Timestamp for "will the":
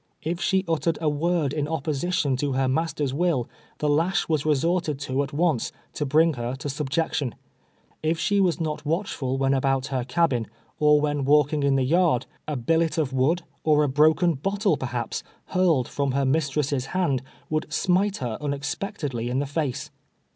3.13-3.87